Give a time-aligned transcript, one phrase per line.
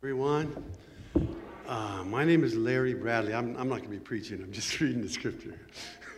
[0.00, 0.64] Everyone,
[1.66, 3.34] uh, my name is Larry Bradley.
[3.34, 5.58] I'm, I'm not going to be preaching, I'm just reading the scripture.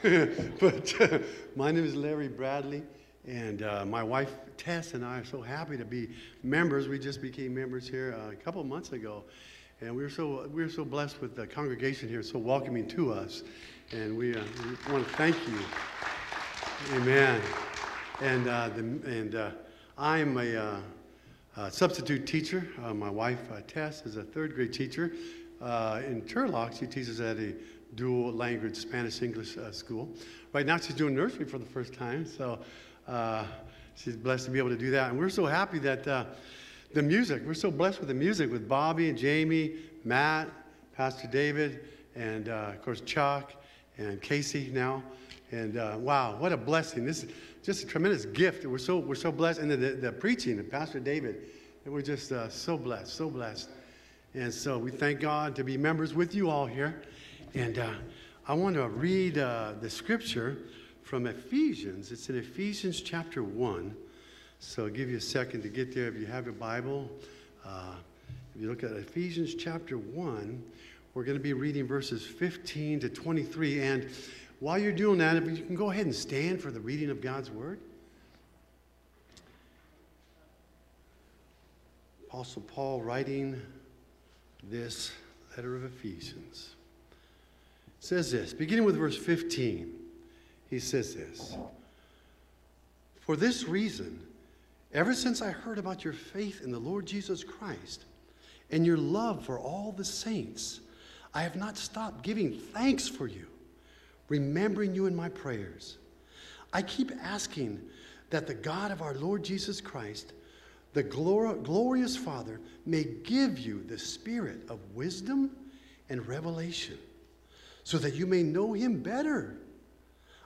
[0.60, 1.20] but uh,
[1.56, 2.82] my name is Larry Bradley,
[3.26, 6.10] and uh, my wife Tess and I are so happy to be
[6.42, 6.88] members.
[6.88, 9.24] We just became members here uh, a couple months ago,
[9.80, 13.14] and we are so we are so blessed with the congregation here, so welcoming to
[13.14, 13.44] us,
[13.92, 14.42] and we, uh,
[14.86, 15.58] we want to thank you.
[16.96, 17.40] Amen.
[18.20, 19.54] And uh, the, and
[19.96, 20.82] I'm a
[21.70, 22.66] substitute teacher.
[22.94, 25.12] my wife Tess is a third grade teacher.
[25.60, 27.54] in Turlock, she teaches at a
[27.94, 30.08] dual language Spanish English uh, school.
[30.52, 32.58] Right now, she's doing nursery for the first time, so
[33.08, 33.44] uh,
[33.94, 35.10] she's blessed to be able to do that.
[35.10, 36.24] And we're so happy that uh,
[36.92, 39.74] the music, we're so blessed with the music with Bobby and Jamie,
[40.04, 40.48] Matt,
[40.96, 43.52] Pastor David, and uh, of course, Chuck
[43.98, 45.02] and Casey now.
[45.52, 47.04] And uh, wow, what a blessing.
[47.04, 47.32] This is
[47.62, 48.64] just a tremendous gift.
[48.64, 49.60] We're so, we're so blessed.
[49.60, 51.42] And the, the, the preaching of Pastor David,
[51.84, 53.68] we're just uh, so blessed, so blessed.
[54.34, 57.02] And so we thank God to be members with you all here.
[57.54, 57.90] And uh,
[58.46, 60.58] I want to read uh, the scripture
[61.02, 62.12] from Ephesians.
[62.12, 63.94] It's in Ephesians chapter 1.
[64.60, 67.10] So I'll give you a second to get there if you have your Bible.
[67.66, 67.94] Uh,
[68.54, 70.62] if you look at Ephesians chapter 1,
[71.14, 73.82] we're going to be reading verses 15 to 23.
[73.82, 74.08] And
[74.60, 77.20] while you're doing that, if you can go ahead and stand for the reading of
[77.20, 77.80] God's word.
[82.28, 83.60] Apostle Paul writing
[84.62, 85.10] this
[85.56, 86.74] letter of Ephesians
[88.00, 89.94] says this, beginning with verse 15.
[90.68, 91.56] He says this
[93.20, 94.20] For this reason,
[94.92, 98.04] ever since I heard about your faith in the Lord Jesus Christ
[98.70, 100.80] and your love for all the saints,
[101.34, 103.46] I have not stopped giving thanks for you,
[104.30, 105.98] remembering you in my prayers.
[106.72, 107.82] I keep asking
[108.30, 110.32] that the God of our Lord Jesus Christ,
[110.94, 115.50] the glor- glorious Father, may give you the spirit of wisdom
[116.08, 116.96] and revelation
[117.82, 119.58] so that you may know him better.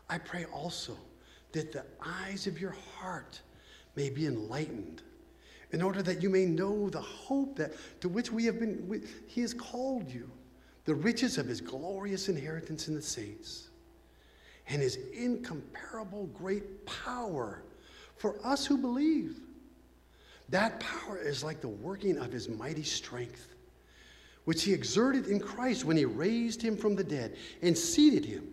[0.09, 0.97] I pray also
[1.53, 3.41] that the eyes of your heart
[3.97, 5.03] may be enlightened
[5.73, 9.03] in order that you may know the hope that to which we have been we,
[9.27, 10.31] he has called you
[10.84, 13.71] the riches of his glorious inheritance in the saints
[14.69, 17.62] and his incomparable great power
[18.16, 19.38] for us who believe
[20.48, 23.54] that power is like the working of his mighty strength
[24.44, 28.48] which he exerted in Christ when he raised him from the dead and seated him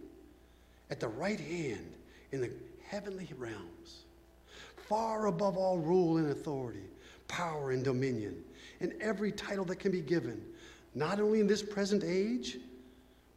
[0.89, 1.93] at the right hand
[2.31, 2.51] in the
[2.87, 4.03] heavenly realms,
[4.87, 6.83] far above all rule and authority,
[7.27, 8.35] power and dominion,
[8.79, 10.41] and every title that can be given,
[10.95, 12.57] not only in this present age,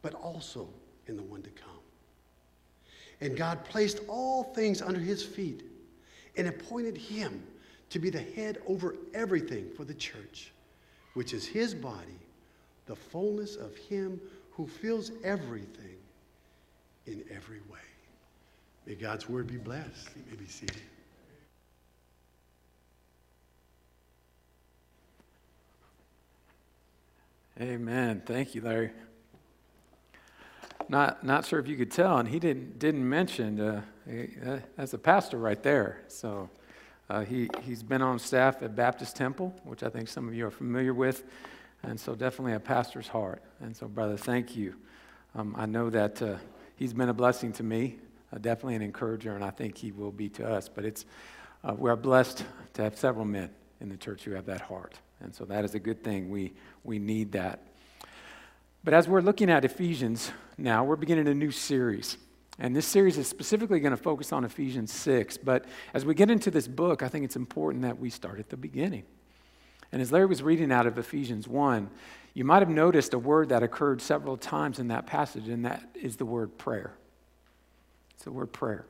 [0.01, 0.67] but also
[1.07, 1.64] in the one to come.
[3.25, 5.63] And God placed all things under his feet
[6.37, 7.43] and appointed him
[7.89, 10.51] to be the head over everything for the church,
[11.13, 12.19] which is his body
[12.85, 14.19] the fullness of Him
[14.51, 15.97] who fills everything
[17.07, 17.79] in every way.
[18.85, 20.09] May God's word be blessed.
[20.15, 20.81] You may be seated.
[27.59, 28.21] Amen.
[28.25, 28.91] Thank you, Larry.
[30.87, 33.81] Not, not sure if you could tell, and he didn't, didn't mention, uh,
[34.45, 36.01] uh, a pastor right there.
[36.07, 36.49] So
[37.09, 40.45] uh, he, he's been on staff at Baptist Temple, which I think some of you
[40.45, 41.23] are familiar with.
[41.83, 43.43] And so, definitely a pastor's heart.
[43.59, 44.75] And so, brother, thank you.
[45.35, 46.37] Um, I know that uh,
[46.75, 47.97] he's been a blessing to me,
[48.33, 50.67] uh, definitely an encourager, and I think he will be to us.
[50.67, 51.05] But it's,
[51.63, 54.95] uh, we're blessed to have several men in the church who have that heart.
[55.19, 56.29] And so, that is a good thing.
[56.29, 56.53] We,
[56.83, 57.67] we need that.
[58.85, 62.17] But as we're looking at Ephesians now, we're beginning a new series.
[62.59, 65.37] And this series is specifically going to focus on Ephesians 6.
[65.37, 65.65] But
[65.95, 68.57] as we get into this book, I think it's important that we start at the
[68.57, 69.03] beginning.
[69.91, 71.89] And as Larry was reading out of Ephesians 1,
[72.35, 75.83] you might have noticed a word that occurred several times in that passage, and that
[75.95, 76.93] is the word prayer.
[78.13, 78.85] It's the word prayer.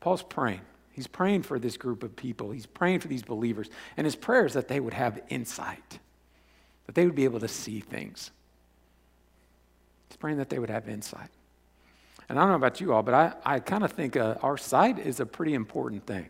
[0.00, 0.60] Paul's praying.
[0.92, 3.70] He's praying for this group of people, he's praying for these believers.
[3.96, 5.98] And his prayer is that they would have insight,
[6.84, 8.32] that they would be able to see things.
[10.08, 11.30] He's praying that they would have insight.
[12.28, 14.56] And I don't know about you all, but I, I kind of think uh, our
[14.58, 16.28] sight is a pretty important thing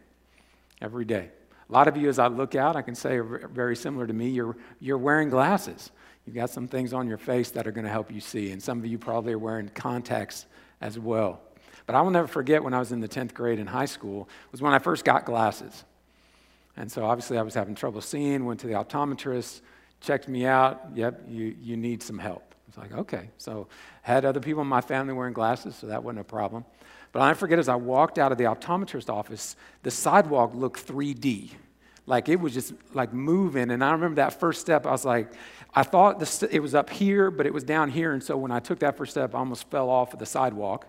[0.80, 1.30] every day.
[1.68, 4.12] A lot of you, as I look out, I can say are very similar to
[4.12, 4.28] me.
[4.30, 5.90] You're, you're wearing glasses.
[6.24, 8.52] You've got some things on your face that are going to help you see.
[8.52, 10.46] And some of you probably are wearing contacts
[10.80, 11.40] as well.
[11.86, 14.28] But I will never forget when I was in the 10th grade in high school,
[14.52, 15.84] was when I first got glasses.
[16.76, 19.62] And so obviously I was having trouble seeing, went to the optometrist,
[20.00, 20.82] checked me out.
[20.94, 22.47] Yep, you, you need some help.
[22.68, 23.30] It's like, okay.
[23.38, 23.68] So
[24.02, 26.64] had other people in my family wearing glasses, so that wasn't a problem.
[27.12, 31.50] But I forget as I walked out of the optometrist office, the sidewalk looked 3D.
[32.06, 33.70] like it was just like moving.
[33.70, 35.32] And I remember that first step, I was like,
[35.74, 38.12] I thought it was up here, but it was down here.
[38.12, 40.86] And so when I took that first step, I almost fell off of the sidewalk.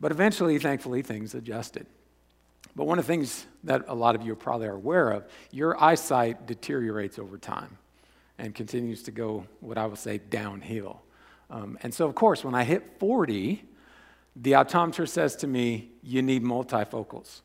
[0.00, 1.86] But eventually, thankfully, things adjusted.
[2.74, 5.82] But one of the things that a lot of you probably are aware of, your
[5.82, 7.78] eyesight deteriorates over time
[8.40, 11.02] and continues to go, what I would say, downhill.
[11.50, 13.62] Um, and so, of course, when I hit 40,
[14.34, 17.42] the optometrist says to me, You need multifocals.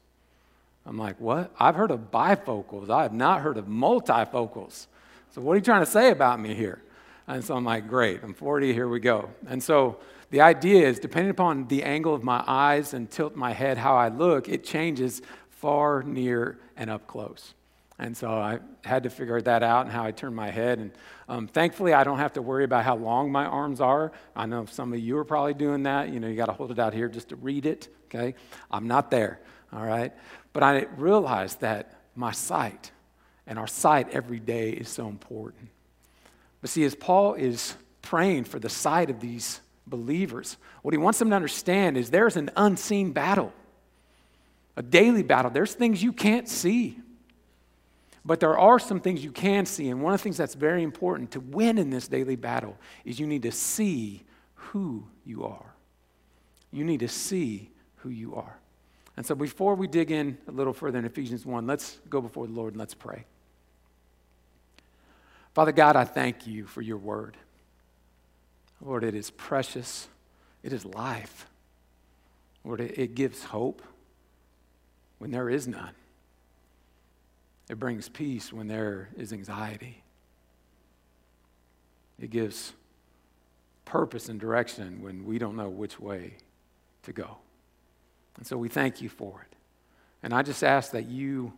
[0.86, 1.54] I'm like, What?
[1.60, 2.90] I've heard of bifocals.
[2.90, 4.88] I have not heard of multifocals.
[5.32, 6.82] So, what are you trying to say about me here?
[7.28, 9.30] And so I'm like, Great, I'm 40, here we go.
[9.48, 10.00] And so,
[10.30, 13.96] the idea is depending upon the angle of my eyes and tilt my head, how
[13.96, 17.55] I look, it changes far, near, and up close.
[17.98, 20.80] And so I had to figure that out and how I turn my head.
[20.80, 20.92] And
[21.30, 24.12] um, thankfully, I don't have to worry about how long my arms are.
[24.36, 26.10] I know some of you are probably doing that.
[26.10, 28.36] You know, you got to hold it out here just to read it, okay?
[28.70, 29.40] I'm not there,
[29.72, 30.12] all right?
[30.52, 32.92] But I realized that my sight
[33.48, 35.70] and our sight every day is so important.
[36.60, 41.20] But see, as Paul is praying for the sight of these believers, what he wants
[41.20, 43.54] them to understand is there's an unseen battle,
[44.76, 45.50] a daily battle.
[45.50, 47.00] There's things you can't see.
[48.26, 49.90] But there are some things you can see.
[49.90, 53.20] And one of the things that's very important to win in this daily battle is
[53.20, 54.24] you need to see
[54.56, 55.76] who you are.
[56.72, 58.58] You need to see who you are.
[59.16, 62.48] And so before we dig in a little further in Ephesians 1, let's go before
[62.48, 63.26] the Lord and let's pray.
[65.54, 67.38] Father God, I thank you for your word.
[68.82, 70.08] Lord, it is precious,
[70.64, 71.48] it is life.
[72.66, 73.84] Lord, it, gives hope
[75.20, 75.92] when there is none.
[77.70, 80.04] It brings peace when there is anxiety.
[82.20, 82.74] It gives
[83.86, 86.36] purpose and direction when we don't know which way
[87.04, 87.38] to go.
[88.38, 89.56] And so we thank you for it.
[90.24, 91.54] And I just ask that you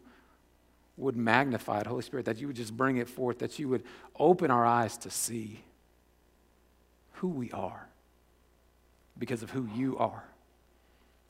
[0.97, 3.83] would magnify it, Holy Spirit, that you would just bring it forth, that you would
[4.17, 5.63] open our eyes to see
[7.13, 7.87] who we are
[9.17, 10.23] because of who you are.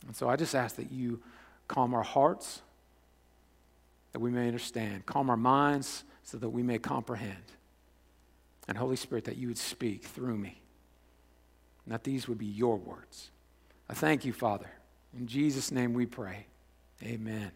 [0.05, 1.21] And so I just ask that you
[1.67, 2.61] calm our hearts
[4.17, 5.05] that we may understand.
[5.05, 7.35] Calm our minds so that we may comprehend.
[8.67, 10.59] And Holy Spirit, that you would speak through me.
[11.85, 13.29] And that these would be your words.
[13.87, 14.71] I thank you, Father.
[15.15, 16.47] In Jesus' name we pray.
[17.03, 17.51] Amen.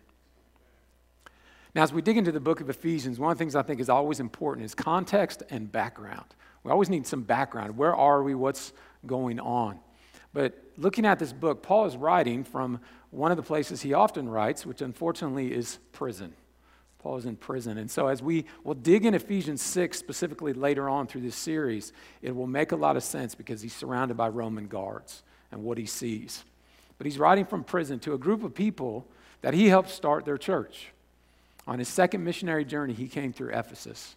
[1.74, 3.80] Now, as we dig into the book of Ephesians, one of the things I think
[3.80, 6.28] is always important is context and background.
[6.64, 7.76] We always need some background.
[7.76, 8.36] Where are we?
[8.36, 8.72] What's
[9.08, 9.80] going on?
[10.32, 14.30] But looking at this book, Paul is writing from one of the places he often
[14.30, 16.36] writes, which unfortunately is prison.
[17.02, 17.80] Paul is in prison.
[17.80, 21.94] And so, as we will dig in Ephesians 6 specifically later on through this series,
[22.22, 25.80] it will make a lot of sense because he's surrounded by Roman guards and what
[25.80, 26.44] he sees.
[27.00, 29.08] But he's writing from prison to a group of people
[29.42, 30.90] that he helped start their church.
[31.66, 34.16] On his second missionary journey, he came through Ephesus.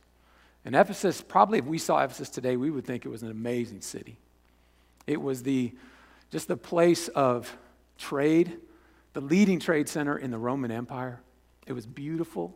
[0.66, 3.80] And Ephesus, probably if we saw Ephesus today, we would think it was an amazing
[3.80, 4.18] city.
[5.06, 5.72] It was the,
[6.30, 7.56] just the place of
[7.96, 8.58] trade,
[9.14, 11.20] the leading trade center in the Roman Empire.
[11.66, 12.54] It was beautiful,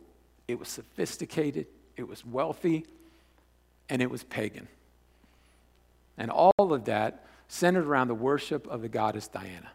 [0.49, 2.83] it was sophisticated, it was wealthy,
[3.87, 4.67] and it was pagan.
[6.17, 9.69] And all of that centered around the worship of the goddess Diana.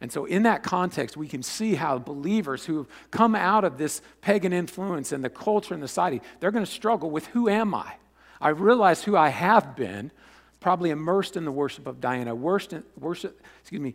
[0.00, 3.76] And so, in that context, we can see how believers who have come out of
[3.76, 7.48] this pagan influence and the culture and the society, they're going to struggle with who
[7.48, 7.94] am I?
[8.40, 10.12] I realize who I have been,
[10.60, 13.94] probably immersed in the worship of Diana, worship, worship, excuse me,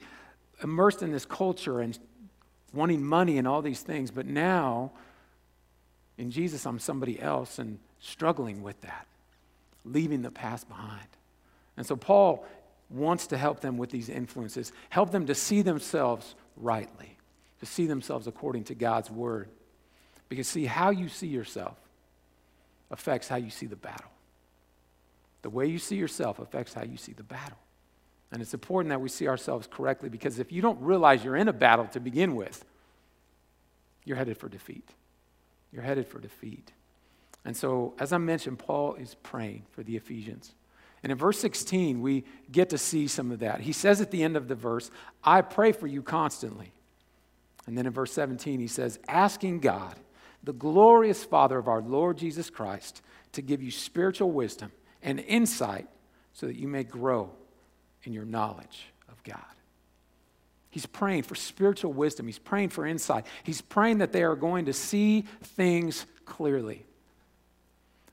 [0.61, 1.97] immersed in this culture and
[2.73, 4.11] wanting money and all these things.
[4.11, 4.91] But now
[6.21, 9.07] in Jesus, I'm somebody else and struggling with that,
[9.83, 11.07] leaving the past behind.
[11.75, 12.45] And so Paul
[12.91, 17.17] wants to help them with these influences, help them to see themselves rightly,
[17.59, 19.49] to see themselves according to God's word.
[20.29, 21.75] Because, see, how you see yourself
[22.91, 24.11] affects how you see the battle.
[25.41, 27.57] The way you see yourself affects how you see the battle.
[28.31, 31.47] And it's important that we see ourselves correctly because if you don't realize you're in
[31.47, 32.63] a battle to begin with,
[34.05, 34.87] you're headed for defeat
[35.71, 36.71] you're headed for defeat.
[37.43, 40.53] And so, as I mentioned, Paul is praying for the Ephesians.
[41.03, 43.61] And in verse 16, we get to see some of that.
[43.61, 44.91] He says at the end of the verse,
[45.23, 46.71] I pray for you constantly.
[47.65, 49.95] And then in verse 17, he says, asking God,
[50.43, 53.01] the glorious Father of our Lord Jesus Christ,
[53.33, 55.87] to give you spiritual wisdom and insight
[56.33, 57.31] so that you may grow
[58.03, 59.39] in your knowledge of God.
[60.71, 62.25] He's praying for spiritual wisdom.
[62.25, 63.25] He's praying for insight.
[63.43, 66.85] He's praying that they are going to see things clearly.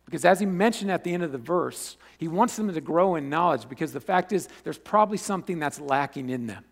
[0.05, 3.15] Because as he mentioned at the end of the verse, he wants them to grow
[3.15, 6.65] in knowledge because the fact is, there's probably something that's lacking in them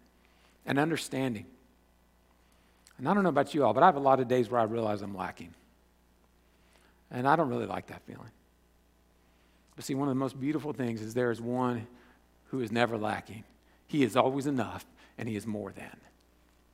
[0.66, 1.46] an understanding.
[2.98, 4.60] And I don't know about you all, but I have a lot of days where
[4.60, 5.54] I realize I'm lacking.
[7.10, 8.30] And I don't really like that feeling.
[9.76, 11.86] But see, one of the most beautiful things is there is one
[12.46, 13.44] who is never lacking.
[13.86, 14.84] He is always enough,
[15.18, 15.96] and he is more than.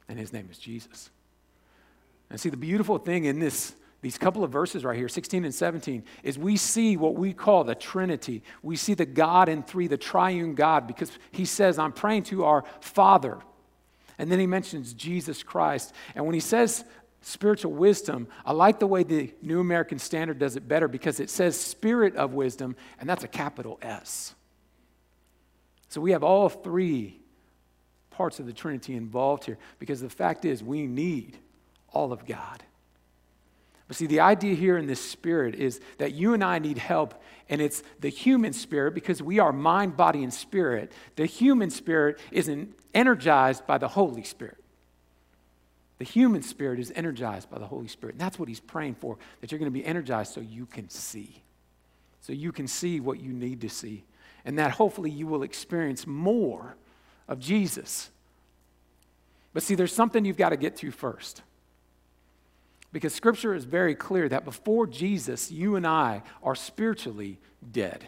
[0.08, 1.10] And his name is Jesus.
[2.30, 5.54] And see, the beautiful thing in this, these couple of verses right here, 16 and
[5.54, 8.42] 17, is we see what we call the Trinity.
[8.62, 12.44] We see the God in three, the triune God, because he says, I'm praying to
[12.44, 13.38] our Father.
[14.18, 15.92] And then he mentions Jesus Christ.
[16.14, 16.84] And when he says
[17.22, 21.30] spiritual wisdom, I like the way the New American Standard does it better because it
[21.30, 24.34] says spirit of wisdom, and that's a capital S.
[25.88, 27.21] So we have all three
[28.12, 31.38] parts of the Trinity involved here because the fact is we need
[31.92, 32.62] all of God.
[33.88, 37.20] But see, the idea here in this spirit is that you and I need help,
[37.48, 40.92] and it's the human spirit because we are mind, body, and spirit.
[41.16, 42.50] The human spirit is
[42.94, 44.56] energized by the Holy Spirit.
[45.98, 48.14] The human spirit is energized by the Holy Spirit.
[48.14, 50.88] And that's what he's praying for, that you're going to be energized so you can
[50.88, 51.42] see.
[52.22, 54.04] So you can see what you need to see.
[54.44, 56.76] And that hopefully you will experience more
[57.32, 58.10] of Jesus.
[59.54, 61.42] But see, there's something you've got to get through first.
[62.92, 67.38] Because scripture is very clear that before Jesus, you and I are spiritually
[67.72, 68.06] dead.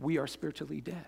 [0.00, 1.04] We are spiritually dead.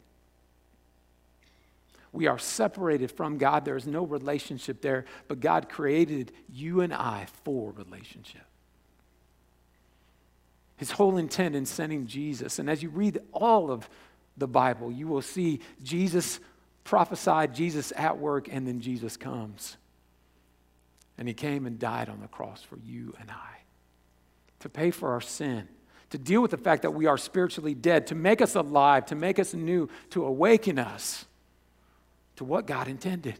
[2.10, 3.64] We are separated from God.
[3.64, 8.42] There is no relationship there, but God created you and I for relationship.
[10.76, 12.58] His whole intent in sending Jesus.
[12.58, 13.88] And as you read all of
[14.36, 16.40] the Bible, you will see Jesus
[16.84, 19.76] prophesied, Jesus at work, and then Jesus comes.
[21.18, 23.58] And he came and died on the cross for you and I
[24.60, 25.68] to pay for our sin,
[26.10, 29.14] to deal with the fact that we are spiritually dead, to make us alive, to
[29.14, 31.26] make us new, to awaken us
[32.36, 33.38] to what God intended.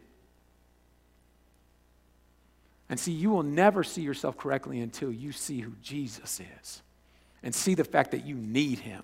[2.89, 6.83] And see, you will never see yourself correctly until you see who Jesus is
[7.43, 9.03] and see the fact that you need him.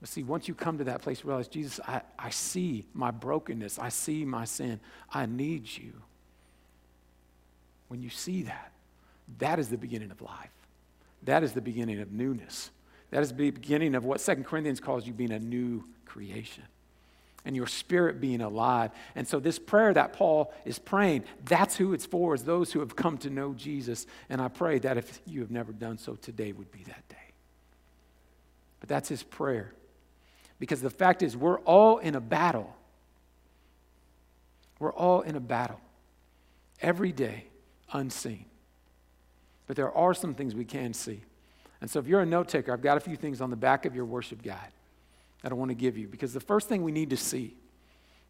[0.00, 3.78] But see, once you come to that place, realize, Jesus, I, I see my brokenness.
[3.78, 4.78] I see my sin.
[5.12, 5.92] I need you.
[7.88, 8.72] When you see that,
[9.38, 10.50] that is the beginning of life.
[11.22, 12.70] That is the beginning of newness.
[13.10, 16.64] That is the beginning of what Second Corinthians calls you being a new creation
[17.44, 18.90] and your spirit being alive.
[19.14, 22.80] And so, this prayer that Paul is praying, that's who it's for, is those who
[22.80, 24.06] have come to know Jesus.
[24.28, 27.16] And I pray that if you have never done so, today would be that day.
[28.80, 29.72] But that's his prayer.
[30.58, 32.74] Because the fact is, we're all in a battle.
[34.78, 35.80] We're all in a battle
[36.80, 37.46] every day,
[37.92, 38.46] unseen.
[39.66, 41.20] But there are some things we can see.
[41.80, 43.84] And so, if you're a note taker, I've got a few things on the back
[43.84, 44.72] of your worship guide
[45.42, 46.08] that I want to give you.
[46.08, 47.54] Because the first thing we need to see,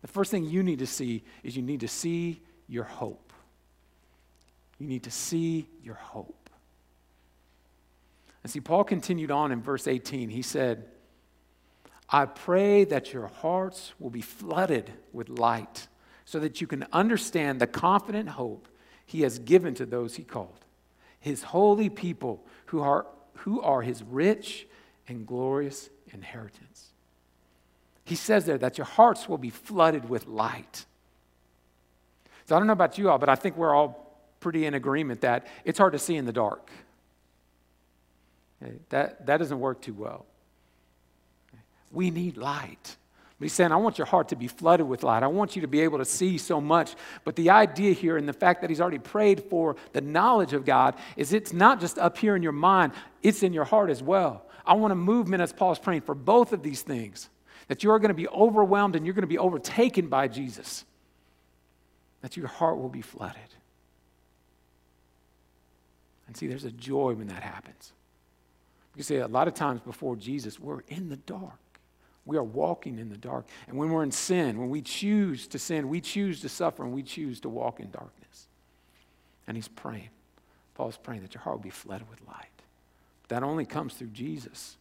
[0.02, 3.32] the first thing you need to see is you need to see your hope.
[4.78, 6.50] You need to see your hope.
[8.42, 10.28] And see, Paul continued on in verse 18.
[10.28, 10.86] He said,
[12.08, 15.88] I pray that your hearts will be flooded with light
[16.24, 18.68] so that you can understand the confident hope
[19.04, 20.64] he has given to those he called,
[21.20, 23.06] his holy people who are,
[23.38, 24.66] who are his rich
[25.08, 26.90] and glorious inheritance.
[28.04, 30.84] He says there that your hearts will be flooded with light.
[32.46, 35.22] So I don't know about you all, but I think we're all pretty in agreement
[35.22, 36.70] that it's hard to see in the dark.
[38.90, 40.24] That, that doesn't work too well.
[41.92, 42.96] We need light.
[43.38, 45.22] But he's saying, I want your heart to be flooded with light.
[45.22, 46.94] I want you to be able to see so much.
[47.24, 50.64] But the idea here, and the fact that he's already prayed for the knowledge of
[50.64, 54.02] God, is it's not just up here in your mind, it's in your heart as
[54.02, 54.46] well.
[54.64, 57.28] I want a movement, as Paul's praying, for both of these things
[57.68, 60.84] that you are going to be overwhelmed and you're going to be overtaken by Jesus,
[62.22, 63.36] that your heart will be flooded.
[66.26, 67.92] And see, there's a joy when that happens.
[68.96, 71.58] You see, a lot of times before Jesus, we're in the dark.
[72.26, 73.46] We are walking in the dark.
[73.68, 76.92] And when we're in sin, when we choose to sin, we choose to suffer and
[76.92, 78.48] we choose to walk in darkness.
[79.46, 80.10] And he's praying.
[80.74, 82.50] Paul's praying that your heart will be flooded with light.
[83.28, 84.76] That only comes through Jesus.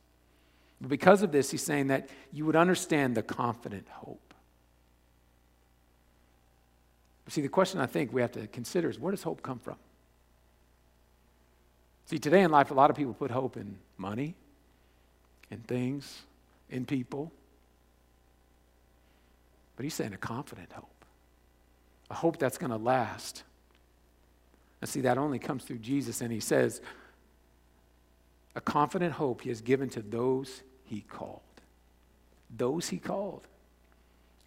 [0.81, 4.33] But because of this, he's saying that you would understand the confident hope.
[7.27, 9.77] See, the question I think we have to consider is where does hope come from?
[12.07, 14.35] See, today in life, a lot of people put hope in money,
[15.49, 16.21] in things,
[16.75, 17.31] in people.
[19.75, 21.05] But he's saying a confident hope,
[22.09, 23.43] a hope that's going to last.
[24.81, 26.21] And see, that only comes through Jesus.
[26.21, 26.81] And he says,
[28.55, 31.41] a confident hope he has given to those he called.
[32.55, 33.47] Those he called.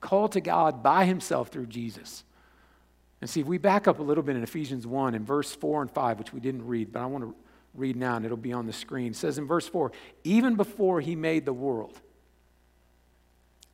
[0.00, 2.24] Called to God by himself through Jesus.
[3.20, 5.82] And see, if we back up a little bit in Ephesians 1 in verse 4
[5.82, 7.34] and 5, which we didn't read, but I want to
[7.74, 9.08] read now and it'll be on the screen.
[9.12, 9.92] It says in verse 4
[10.24, 12.00] even before he made the world,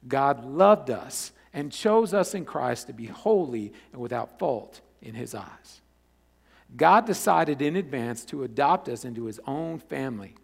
[0.06, 5.14] God loved us and chose us in Christ to be holy and without fault in
[5.14, 5.80] his eyes.
[6.76, 10.34] God decided in advance to adopt us into his own family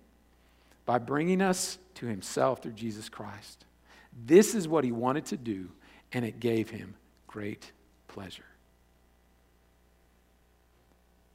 [0.86, 3.64] by bringing us to himself through Jesus Christ.
[4.26, 5.68] This is what he wanted to do,
[6.12, 6.94] and it gave him
[7.26, 7.72] great
[8.08, 8.44] pleasure.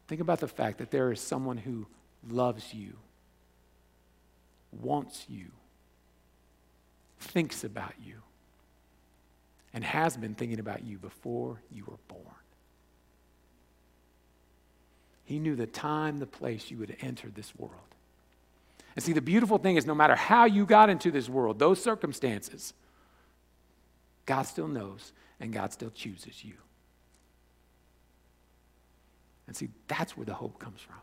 [0.08, 1.88] Think about the fact that there is someone who
[2.30, 2.94] loves you,
[4.72, 5.48] wants you,
[7.20, 8.16] thinks about you,
[9.74, 12.22] and has been thinking about you before you were born.
[15.26, 17.74] He knew the time, the place you would enter this world.
[18.96, 21.82] And see, the beautiful thing is no matter how you got into this world, those
[21.82, 22.74] circumstances,
[24.26, 26.54] God still knows and God still chooses you.
[29.48, 30.96] And see, that's where the hope comes from.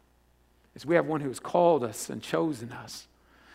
[0.74, 3.06] Is we have one who has called us and chosen us.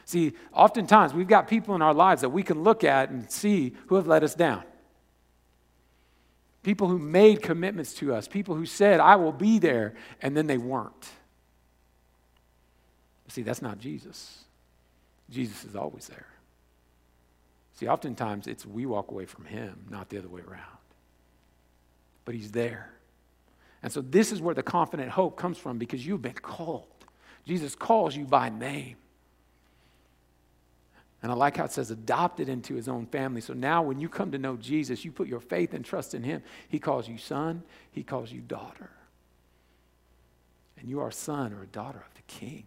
[0.07, 3.75] See, oftentimes we've got people in our lives that we can look at and see
[3.87, 4.63] who have let us down.
[6.63, 10.47] People who made commitments to us, people who said, I will be there, and then
[10.47, 11.09] they weren't.
[13.27, 14.45] See, that's not Jesus.
[15.29, 16.27] Jesus is always there.
[17.73, 20.61] See, oftentimes it's we walk away from him, not the other way around.
[22.23, 22.93] But he's there.
[23.83, 26.87] And so this is where the confident hope comes from because you've been called.
[27.45, 28.95] Jesus calls you by name.
[31.23, 33.41] And I like how it says adopted into his own family.
[33.41, 36.23] So now when you come to know Jesus, you put your faith and trust in
[36.23, 36.43] him.
[36.69, 38.91] He calls you son, he calls you daughter.
[40.79, 42.65] And you are a son or a daughter of the king.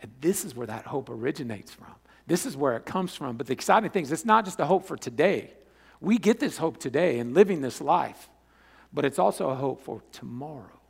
[0.00, 1.94] And this is where that hope originates from.
[2.26, 3.36] This is where it comes from.
[3.36, 5.52] But the exciting thing is, it's not just a hope for today.
[6.00, 8.28] We get this hope today in living this life,
[8.92, 10.80] but it's also a hope for tomorrow.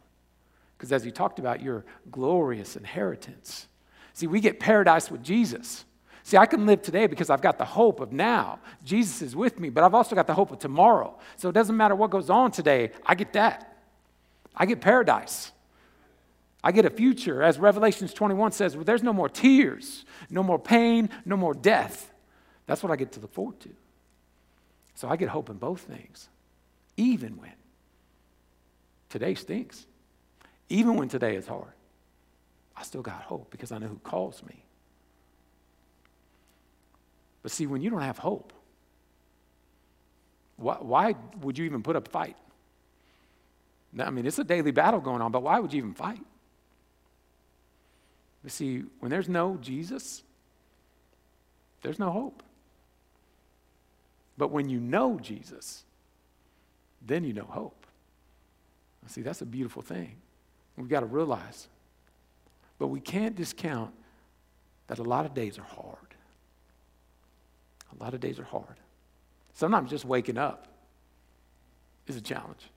[0.76, 3.66] Because as you talked about, your glorious inheritance.
[4.14, 5.84] See, we get paradise with Jesus.
[6.28, 8.58] See, I can live today because I've got the hope of now.
[8.84, 11.18] Jesus is with me, but I've also got the hope of tomorrow.
[11.36, 13.78] So it doesn't matter what goes on today, I get that.
[14.54, 15.52] I get paradise.
[16.62, 20.58] I get a future, as Revelations 21 says, well, there's no more tears, no more
[20.58, 22.12] pain, no more death.
[22.66, 23.70] That's what I get to look forward to.
[24.96, 26.28] So I get hope in both things,
[26.98, 27.54] even when
[29.08, 29.86] today stinks,
[30.68, 31.72] even when today is hard.
[32.76, 34.62] I still got hope because I know who calls me.
[37.42, 38.52] But see, when you don't have hope,
[40.56, 42.36] why, why would you even put up a fight?
[43.98, 46.20] I mean, it's a daily battle going on, but why would you even fight?
[48.42, 50.22] But see, when there's no Jesus,
[51.82, 52.42] there's no hope.
[54.36, 55.84] But when you know Jesus,
[57.04, 57.86] then you know hope.
[59.06, 60.16] See, that's a beautiful thing.
[60.76, 61.66] We've got to realize.
[62.78, 63.92] But we can't discount
[64.86, 66.07] that a lot of days are hard.
[67.92, 68.76] A lot of days are hard.
[69.54, 70.68] Sometimes just waking up
[72.06, 72.70] is a challenge.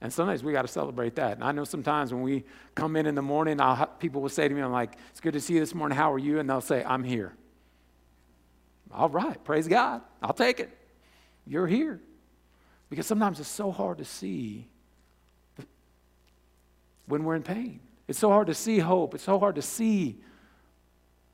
[0.00, 1.34] And sometimes we got to celebrate that.
[1.34, 4.48] And I know sometimes when we come in in the morning, I'll, people will say
[4.48, 5.96] to me, I'm like, it's good to see you this morning.
[5.96, 6.40] How are you?
[6.40, 7.34] And they'll say, I'm here.
[8.92, 10.02] All right, praise God.
[10.20, 10.76] I'll take it.
[11.46, 12.00] You're here.
[12.90, 14.66] Because sometimes it's so hard to see
[17.06, 17.80] when we're in pain.
[18.08, 19.14] It's so hard to see hope.
[19.14, 20.18] It's so hard to see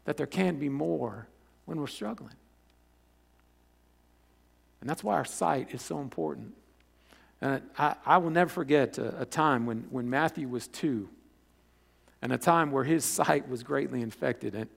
[0.05, 1.27] that there can be more
[1.65, 2.35] when we're struggling.
[4.81, 6.55] And that's why our sight is so important.
[7.41, 11.09] And I, I will never forget a, a, time when, when Matthew was two,
[12.21, 14.55] and a time where his sight was greatly infected.
[14.55, 14.69] And,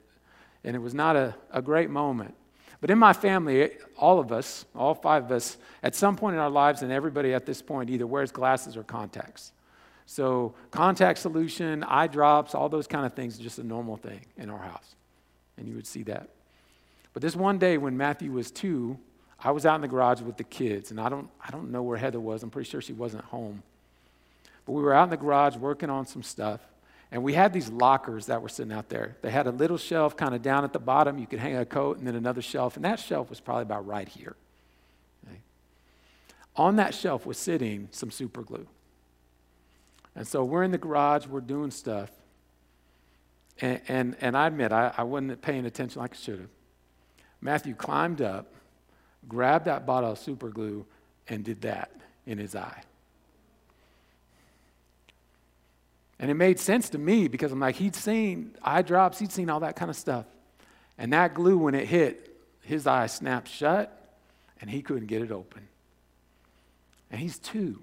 [0.63, 2.35] and it was not a, a great moment.
[2.81, 6.39] But in my family, all of us, all five of us, at some point in
[6.39, 9.51] our lives, and everybody at this point either wears glasses or contacts.
[10.07, 14.49] So, contact solution, eye drops, all those kind of things, just a normal thing in
[14.49, 14.95] our house.
[15.57, 16.29] And you would see that.
[17.13, 18.97] But this one day when Matthew was two,
[19.43, 21.81] I was out in the garage with the kids, and I don't, I don't know
[21.81, 22.43] where Heather was.
[22.43, 23.63] I'm pretty sure she wasn't home.
[24.65, 26.61] But we were out in the garage working on some stuff,
[27.11, 29.15] and we had these lockers that were sitting out there.
[29.21, 31.17] They had a little shelf kind of down at the bottom.
[31.17, 33.87] You could hang a coat, and then another shelf, and that shelf was probably about
[33.87, 34.35] right here.
[35.27, 35.39] Okay.
[36.55, 38.67] On that shelf was sitting some super glue.
[40.15, 42.11] And so we're in the garage, we're doing stuff.
[43.59, 46.49] And, and, and I admit, I, I wasn't paying attention like I should have.
[47.41, 48.53] Matthew climbed up
[49.27, 50.85] grabbed that bottle of super glue
[51.27, 51.91] and did that
[52.25, 52.83] in his eye.
[56.19, 59.49] And it made sense to me because I'm like, he'd seen eye drops, he'd seen
[59.49, 60.25] all that kind of stuff.
[60.97, 63.97] And that glue, when it hit, his eye snapped shut
[64.61, 65.67] and he couldn't get it open.
[67.09, 67.79] And he's two.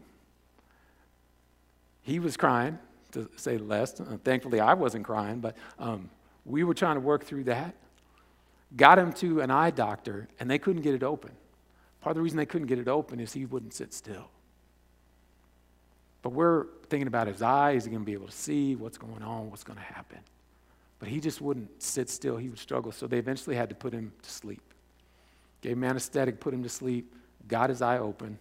[2.03, 2.79] he was crying,
[3.12, 4.01] to say the least.
[4.24, 6.09] thankfully, I wasn't crying, but um,
[6.46, 7.74] we were trying to work through that.
[8.76, 11.33] Got him to an eye doctor, and they couldn't get it open.
[12.00, 14.28] Part of the reason they couldn't get it open is he wouldn't sit still.
[16.22, 17.72] But we're thinking about his eye.
[17.72, 20.18] Is he going to be able to see what's going on, what's going to happen?
[20.98, 22.37] But he just wouldn't sit still.
[22.37, 22.92] He would struggle.
[22.92, 24.62] So they eventually had to put him to sleep.
[25.61, 27.12] Gave him anesthetic, put him to sleep,
[27.48, 28.38] got his eye open,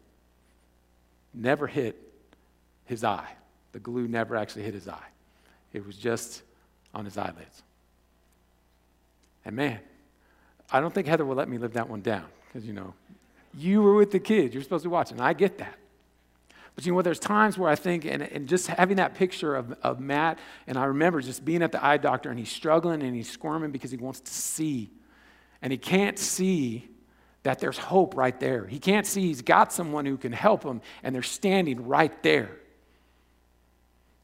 [1.33, 1.95] never hit
[2.85, 3.29] his eye.
[3.71, 5.07] The glue never actually hit his eye,
[5.73, 6.43] it was just
[6.93, 7.63] on his eyelids.
[9.45, 9.79] And man,
[10.71, 12.93] I don't think Heather will let me live that one down because, you know,
[13.53, 14.53] you were with the kids.
[14.53, 15.19] You're supposed to be watching.
[15.21, 15.77] I get that.
[16.75, 17.05] But you know what?
[17.05, 20.77] There's times where I think, and, and just having that picture of, of Matt, and
[20.77, 23.89] I remember just being at the eye doctor and he's struggling and he's squirming because
[23.89, 24.91] he wants to see.
[25.61, 26.87] And he can't see
[27.41, 28.67] that there's hope right there.
[28.67, 32.51] He can't see he's got someone who can help him, and they're standing right there.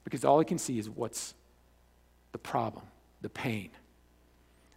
[0.04, 1.34] Because all he can see is what's
[2.34, 2.86] the problem,
[3.22, 3.70] the pain.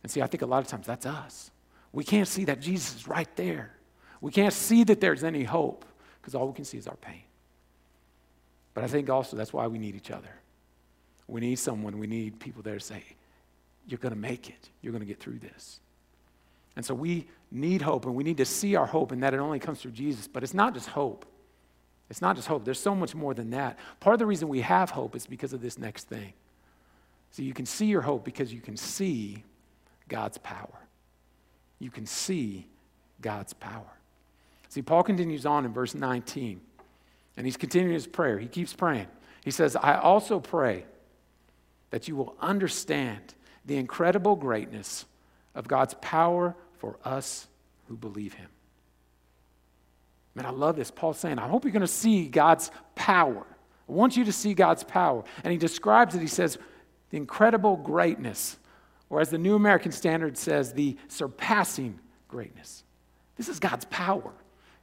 [0.02, 1.50] And see, I think a lot of times that's us.
[1.92, 3.72] We can't see that Jesus is right there.
[4.20, 5.84] We can't see that there's any hope
[6.20, 7.22] because all we can see is our pain.
[8.74, 10.28] But I think also that's why we need each other.
[11.28, 13.02] We need someone, we need people there to say,
[13.86, 15.80] You're going to make it, you're going to get through this.
[16.76, 19.38] And so we need hope and we need to see our hope and that it
[19.38, 20.28] only comes through Jesus.
[20.28, 21.24] But it's not just hope.
[22.10, 22.64] It's not just hope.
[22.64, 23.78] There's so much more than that.
[23.98, 26.34] Part of the reason we have hope is because of this next thing.
[27.30, 29.42] So you can see your hope because you can see
[30.08, 30.85] God's power.
[31.78, 32.66] You can see
[33.20, 33.84] God's power.
[34.68, 36.60] See, Paul continues on in verse 19.
[37.36, 38.38] And he's continuing his prayer.
[38.38, 39.08] He keeps praying.
[39.44, 40.84] He says, I also pray
[41.90, 43.34] that you will understand
[43.64, 45.04] the incredible greatness
[45.54, 47.46] of God's power for us
[47.88, 48.48] who believe him.
[50.34, 50.90] Man, I love this.
[50.90, 53.46] Paul's saying, I hope you're going to see God's power.
[53.88, 55.24] I want you to see God's power.
[55.44, 56.58] And he describes it, he says,
[57.10, 58.58] the incredible greatness,
[59.08, 62.84] or as the New American Standard says, the surpassing greatness.
[63.36, 64.32] This is God's power,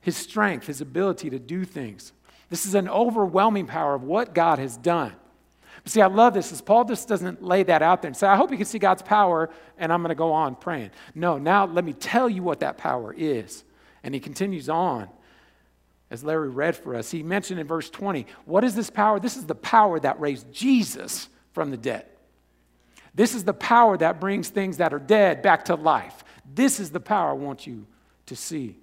[0.02, 2.14] his strength, his ability to do things.
[2.50, 5.14] This is an overwhelming power of what God has done.
[5.84, 8.28] But see, I love this, is Paul just doesn't lay that out there and say,
[8.28, 10.92] I hope you can see God's power, and I'm going to go on praying.
[11.16, 13.64] No, now let me tell you what that power is.
[14.04, 15.10] And he continues on,
[16.12, 17.10] as Larry read for us.
[17.10, 19.20] He mentioned in verse 20, what is this power?
[19.20, 22.06] This is the power that raised Jesus from the dead.
[23.16, 26.24] This is the power that brings things that are dead back to life.
[26.54, 27.86] This is the power I want you
[28.28, 28.78] to see.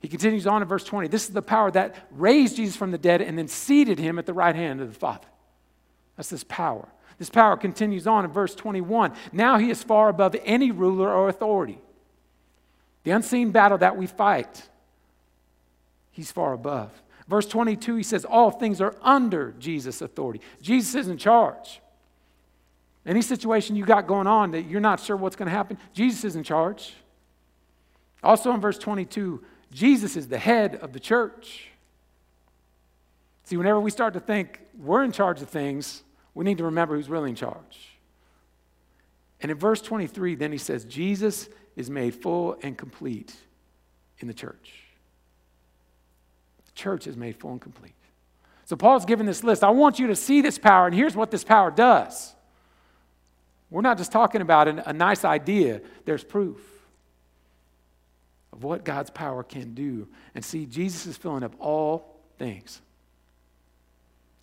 [0.00, 1.08] He continues on in verse 20.
[1.08, 4.26] This is the power that raised Jesus from the dead and then seated him at
[4.26, 5.26] the right hand of the Father.
[6.16, 6.88] That's this power.
[7.18, 9.14] This power continues on in verse 21.
[9.32, 11.78] Now he is far above any ruler or authority.
[13.04, 14.68] The unseen battle that we fight,
[16.10, 16.90] he's far above.
[17.28, 20.40] Verse 22, he says, All things are under Jesus' authority.
[20.60, 21.80] Jesus is in charge.
[23.06, 26.24] Any situation you got going on that you're not sure what's going to happen, Jesus
[26.24, 26.92] is in charge.
[28.22, 31.68] Also in verse 22, Jesus is the head of the church.
[33.44, 36.02] See, whenever we start to think we're in charge of things,
[36.34, 37.96] we need to remember who's really in charge.
[39.40, 43.36] And in verse 23, then he says, Jesus is made full and complete
[44.18, 44.72] in the church.
[46.64, 47.92] The church is made full and complete.
[48.64, 49.62] So Paul's given this list.
[49.62, 52.34] I want you to see this power, and here's what this power does.
[53.76, 56.58] We're not just talking about an, a nice idea, there's proof
[58.50, 60.08] of what God's power can do.
[60.34, 62.80] And see, Jesus is filling up all things.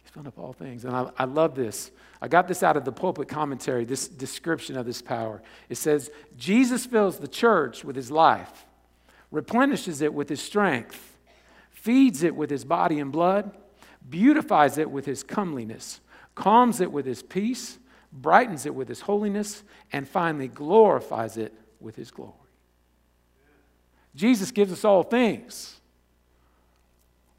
[0.04, 0.86] He's filling up all things.
[0.86, 1.90] And I, I love this.
[2.22, 5.42] I got this out of the pulpit commentary, this description of this power.
[5.68, 8.68] It says, Jesus fills the church with his life,
[9.32, 11.18] replenishes it with his strength,
[11.72, 13.50] feeds it with his body and blood,
[14.08, 16.02] beautifies it with his comeliness,
[16.36, 17.80] calms it with his peace,
[18.14, 22.34] brightens it with his holiness, and finally glorifies it with his glory.
[24.16, 25.80] Jesus gives us all things.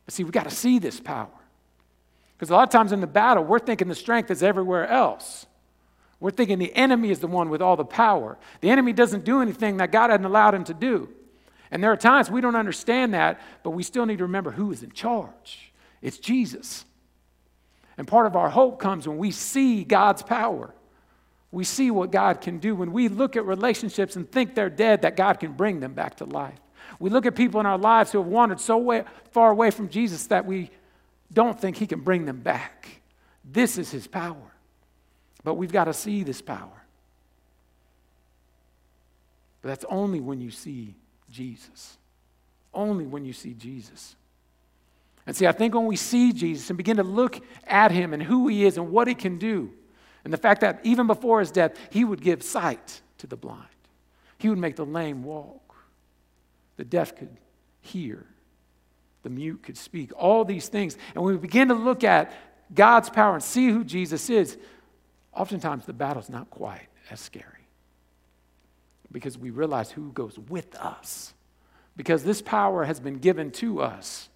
[0.05, 1.29] But see, we've got to see this power.
[2.37, 5.47] Because a lot of times in the battle, we're thinking the strength is everywhere else.
[6.21, 8.37] We're thinking the enemy is the one with all the power.
[8.61, 11.09] The enemy doesn't do anything that God hadn't allowed him to do.
[11.71, 14.73] And there are times we don't understand that, but we still need to remember who
[14.73, 15.73] is in charge.
[16.03, 16.85] It's Jesus.
[17.97, 20.75] And part of our hope comes when we see God's power
[21.55, 22.75] we see what God can do.
[22.75, 26.17] When we look at relationships and think they're dead, that God can bring them back
[26.17, 26.59] to life.
[26.99, 29.89] We look at people in our lives who have wandered so way, far away from
[29.89, 30.71] Jesus that we
[31.33, 33.01] don't think He can bring them back.
[33.45, 34.53] This is His power.
[35.45, 36.83] But we've got to see this power.
[39.63, 40.97] But that's only when you see
[41.31, 41.99] Jesus.
[42.73, 44.17] Only when you see Jesus.
[45.27, 48.23] And see, I think when we see Jesus and begin to look at him and
[48.23, 49.73] who he is and what he can do,
[50.25, 53.63] and the fact that even before his death, he would give sight to the blind,
[54.39, 55.75] he would make the lame walk,
[56.77, 57.37] the deaf could
[57.81, 58.27] hear,
[59.23, 60.97] the mute could speak, all these things.
[61.15, 62.33] And when we begin to look at
[62.75, 64.59] God's power and see who Jesus is,
[65.33, 67.55] oftentimes the battle's not quite as scary
[69.15, 71.33] because we realize who goes with us.
[71.97, 74.29] Because this power has been given to us.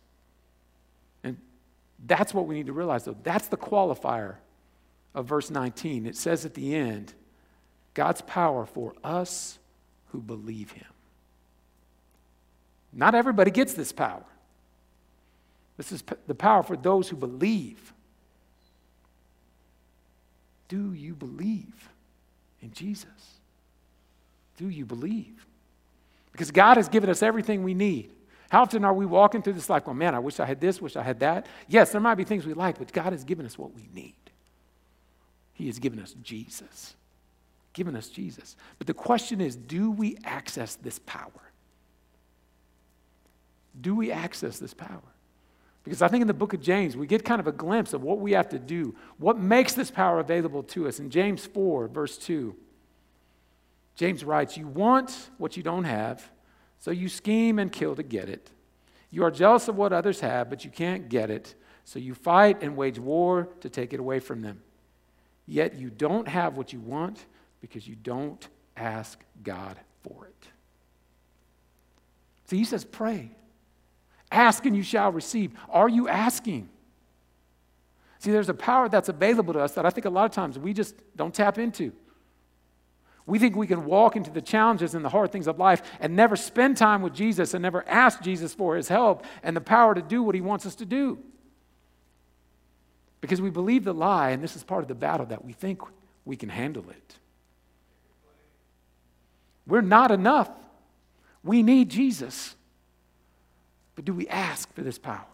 [2.07, 3.17] That's what we need to realize, though.
[3.23, 4.37] That's the qualifier
[5.15, 6.07] of verse 19.
[6.07, 7.13] It says at the end,
[7.95, 9.59] God's power for us
[10.13, 10.87] who believe Him.
[12.93, 14.25] Not everybody gets this power.
[15.77, 17.93] This is the power for those who believe.
[20.69, 21.89] Do you believe
[22.63, 23.07] in Jesus?
[24.57, 25.47] Do you believe?
[26.33, 28.11] Because God has given us everything we need.
[28.49, 30.81] How often are we walking through this life going, man, I wish I had this,
[30.81, 31.47] wish I had that?
[31.69, 34.15] Yes, there might be things we like, but God has given us what we need.
[35.53, 36.95] He has given us Jesus.
[37.75, 38.57] Given us Jesus.
[38.79, 41.31] But the question is do we access this power?
[43.81, 45.03] Do we access this power?
[45.85, 48.03] Because I think in the book of James, we get kind of a glimpse of
[48.03, 50.99] what we have to do, what makes this power available to us.
[50.99, 52.55] In James 4, verse 2,
[53.97, 56.29] James writes, You want what you don't have,
[56.79, 58.51] so you scheme and kill to get it.
[59.11, 62.63] You are jealous of what others have, but you can't get it, so you fight
[62.63, 64.61] and wage war to take it away from them.
[65.47, 67.25] Yet you don't have what you want
[67.61, 70.49] because you don't ask God for it.
[72.47, 73.31] So he says, Pray.
[74.31, 75.53] Ask and you shall receive.
[75.71, 76.69] Are you asking?
[78.19, 80.59] See, there's a power that's available to us that I think a lot of times
[80.59, 81.93] we just don't tap into.
[83.29, 86.17] We think we can walk into the challenges and the hard things of life and
[86.17, 89.95] never spend time with Jesus and never ask Jesus for his help and the power
[89.95, 91.19] to do what he wants us to do.
[93.21, 95.83] Because we believe the lie, and this is part of the battle, that we think
[96.25, 97.19] we can handle it.
[99.67, 100.49] We're not enough.
[101.45, 102.57] We need Jesus.
[103.95, 105.27] But do we ask for this power?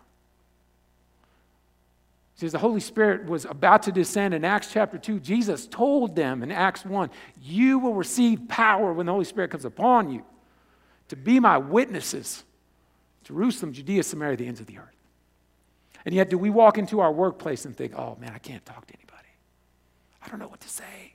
[2.37, 6.17] See, as the Holy Spirit was about to descend in Acts chapter 2, Jesus told
[6.17, 10.25] them in Acts 1 You will receive power when the Holy Spirit comes upon you
[11.09, 12.43] to be my witnesses.
[13.23, 14.89] Jerusalem, Judea, Samaria, the ends of the earth.
[16.05, 18.87] And yet, do we walk into our workplace and think, oh man, I can't talk
[18.87, 19.29] to anybody?
[20.23, 21.15] I don't know what to say.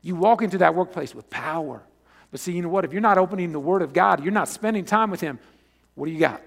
[0.00, 1.82] You walk into that workplace with power.
[2.30, 2.84] But see, you know what?
[2.84, 5.38] If you're not opening the Word of God, you're not spending time with Him,
[5.94, 6.42] what do you got?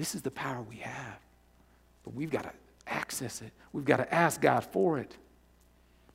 [0.00, 1.18] This is the power we have.
[2.04, 2.52] But we've got to
[2.86, 3.52] access it.
[3.74, 5.14] We've got to ask God for it.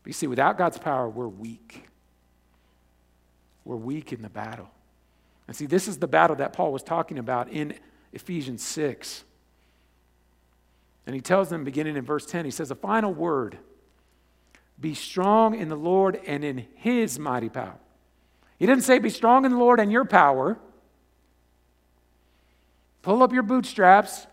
[0.02, 1.86] But you see, without God's power, we're weak.
[3.64, 4.72] We're weak in the battle.
[5.48, 7.76] And see, this is the battle that Paul was talking about in
[8.12, 9.24] Ephesians 6.
[11.06, 13.60] And he tells them, beginning in verse 10, he says, A final word
[14.82, 17.78] be strong in the Lord and in his mighty power.
[18.58, 20.58] He didn't say, Be strong in the Lord and your power.
[23.06, 24.26] Pull up your bootstraps,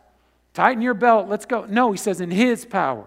[0.54, 1.66] tighten your belt, let's go.
[1.66, 3.04] No, he says, In His power.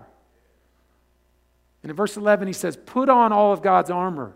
[1.82, 4.34] And in verse 11, he says, Put on all of God's armor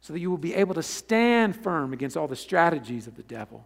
[0.00, 3.22] so that you will be able to stand firm against all the strategies of the
[3.22, 3.64] devil.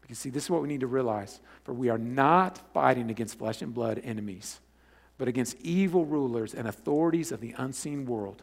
[0.00, 1.38] Because, see, this is what we need to realize.
[1.62, 4.58] For we are not fighting against flesh and blood enemies,
[5.18, 8.42] but against evil rulers and authorities of the unseen world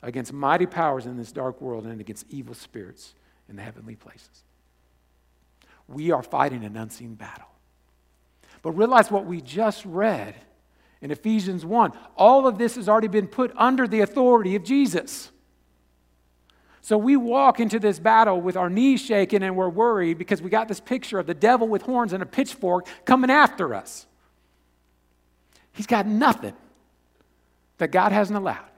[0.00, 3.14] against mighty powers in this dark world and against evil spirits
[3.48, 4.44] in the heavenly places.
[5.88, 7.48] We are fighting an unseen battle.
[8.62, 10.34] But realize what we just read
[11.00, 11.92] in Ephesians 1.
[12.16, 15.30] All of this has already been put under the authority of Jesus.
[16.80, 20.50] So we walk into this battle with our knees shaking and we're worried because we
[20.50, 24.06] got this picture of the devil with horns and a pitchfork coming after us.
[25.72, 26.54] He's got nothing
[27.78, 28.68] that God hasn't allowed.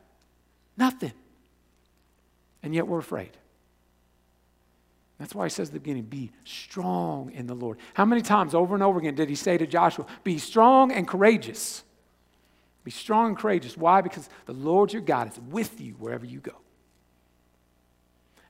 [0.77, 1.13] Nothing.
[2.63, 3.31] And yet we're afraid.
[5.19, 7.79] That's why he says at the beginning, be strong in the Lord.
[7.95, 11.09] How many times over and over again did he say to Joshua, be strong and
[11.09, 11.85] courageous?
[12.85, 13.77] Be strong and courageous.
[13.77, 14.03] Why?
[14.03, 16.53] Because the Lord your God is with you wherever you go.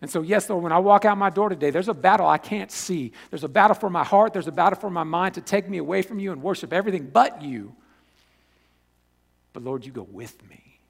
[0.02, 2.36] And so, yes, Lord, when I walk out my door today, there's a battle I
[2.36, 3.12] can't see.
[3.30, 5.78] There's a battle for my heart, there's a battle for my mind to take me
[5.78, 7.74] away from you and worship everything but you.
[9.52, 10.80] But Lord, you go with me.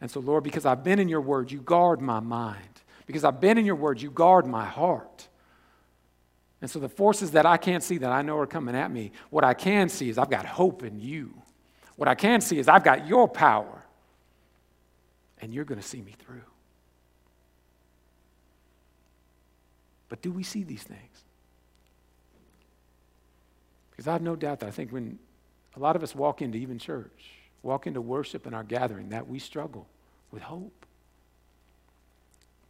[0.00, 2.77] And so, Lord, because I've been in your word, you guard my mind.
[3.08, 5.26] Because I've been in your word, you guard my heart.
[6.60, 9.12] And so, the forces that I can't see that I know are coming at me,
[9.30, 11.32] what I can see is I've got hope in you.
[11.96, 13.82] What I can see is I've got your power,
[15.40, 16.42] and you're going to see me through.
[20.10, 21.24] But do we see these things?
[23.90, 25.18] Because I have no doubt that I think when
[25.76, 27.30] a lot of us walk into even church,
[27.62, 29.86] walk into worship in our gathering, that we struggle
[30.30, 30.84] with hope.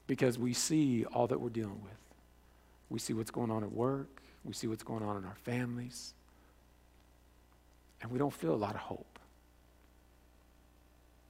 [0.08, 1.92] Because we see all that we're dealing with.
[2.90, 6.14] We see what's going on at work, we see what's going on in our families,
[8.02, 9.18] and we don't feel a lot of hope.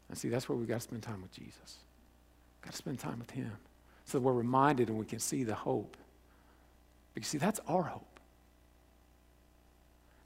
[0.09, 1.77] And see, that's where we've got to spend time with Jesus.
[2.63, 3.53] Got to spend time with Him.
[4.05, 5.97] So that we're reminded and we can see the hope.
[7.13, 8.21] Because, see, that's our hope.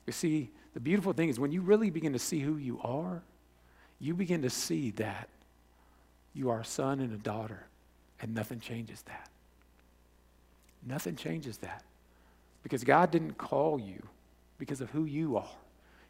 [0.07, 3.23] You see, the beautiful thing is when you really begin to see who you are,
[3.99, 5.29] you begin to see that
[6.35, 7.67] you are a son and a daughter,
[8.23, 9.29] and nothing changes that.
[10.87, 11.83] Nothing changes that.
[12.63, 14.01] Because God didn't call you
[14.59, 15.51] because of who you are,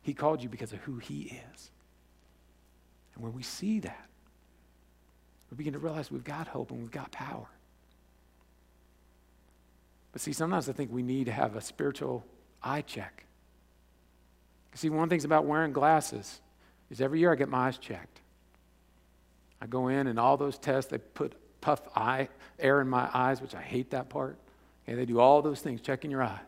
[0.03, 1.71] He called you because of who He is.
[3.15, 4.07] And when we see that,
[5.51, 7.47] we begin to realize we've got hope and we've got power.
[10.13, 12.25] But see, sometimes I think we need to have a spiritual
[12.63, 13.25] eye check.
[14.75, 16.41] See, one of the things about wearing glasses
[16.91, 18.21] is every year I get my eyes checked.
[19.61, 23.41] I go in and all those tests, they put puff eye air in my eyes,
[23.41, 24.37] which I hate that part.
[24.85, 26.39] Okay, they do all those things, checking your eyes.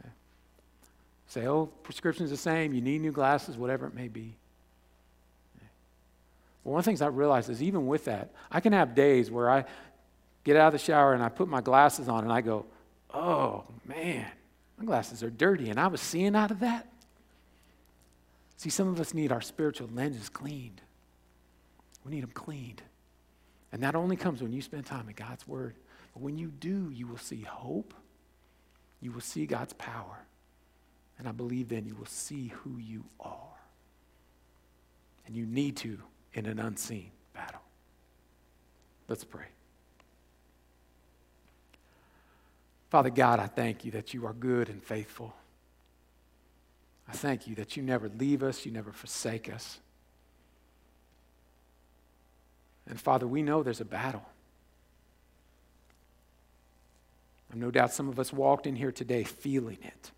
[0.00, 0.08] Okay.
[1.26, 4.36] Say, oh, prescription's the same, you need new glasses, whatever it may be.
[5.58, 5.68] Okay.
[6.64, 9.30] Well, one of the things I realized is even with that, I can have days
[9.30, 9.66] where I
[10.44, 12.64] get out of the shower and I put my glasses on and I go,
[13.12, 14.26] oh man,
[14.78, 15.68] my glasses are dirty.
[15.68, 16.86] And I was seeing out of that.
[18.56, 20.80] See, some of us need our spiritual lenses cleaned.
[22.04, 22.82] We need them cleaned.
[23.72, 25.74] And that only comes when you spend time in God's Word.
[26.12, 27.92] But when you do, you will see hope.
[29.00, 30.24] You will see God's power.
[31.18, 33.32] And I believe then you will see who you are.
[35.26, 35.98] And you need to
[36.34, 37.60] in an unseen battle.
[39.08, 39.46] Let's pray.
[42.90, 45.34] Father God, I thank you that you are good and faithful.
[47.08, 49.78] I thank you that you never leave us, you never forsake us.
[52.88, 54.24] And Father, we know there's a battle.
[57.50, 60.10] I've no doubt some of us walked in here today feeling it,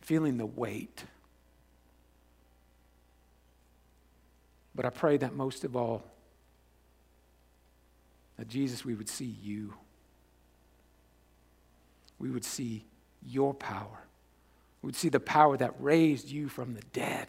[0.00, 1.04] feeling the weight.
[4.74, 6.02] But I pray that most of all,
[8.38, 9.74] that Jesus, we would see you
[12.22, 12.84] we would see
[13.26, 13.98] your power.
[14.80, 17.26] We would see the power that raised you from the dead.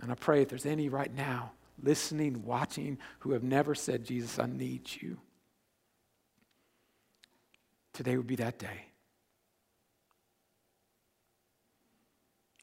[0.00, 4.38] And I pray if there's any right now listening, watching, who have never said, Jesus,
[4.38, 5.18] I need you,
[7.92, 8.86] today would be that day.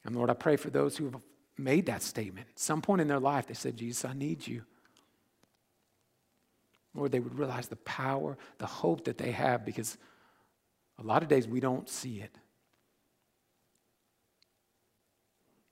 [0.04, 1.20] And Lord, I pray for those who have
[1.56, 2.48] made that statement.
[2.50, 4.62] At some point in their life, they said, Jesus, I need you.
[6.94, 9.96] Lord, they would realize the power, the hope that they have because
[10.98, 12.36] a lot of days we don't see it.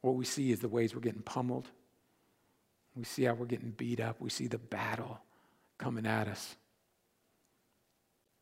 [0.02, 1.68] What we see is the ways we're getting pummeled.
[2.94, 4.20] We see how we're getting beat up.
[4.20, 5.20] We see the battle
[5.78, 6.56] coming at us.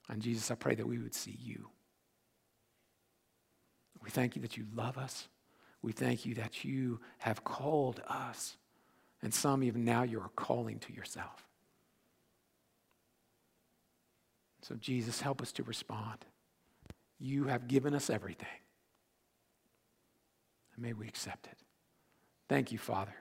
[0.08, 1.68] And Jesus, I pray that we would see you.
[4.02, 5.28] We thank you that you love us.
[5.82, 8.56] We thank you that you have called us.
[9.22, 11.46] And some even now you're calling to yourself.
[14.62, 16.24] So, Jesus, help us to respond.
[17.18, 18.48] You have given us everything.
[20.80, 21.58] May we accept it.
[22.48, 23.14] Thank you, Father.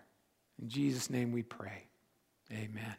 [0.62, 1.88] In Jesus' name we pray.
[2.52, 2.96] Amen.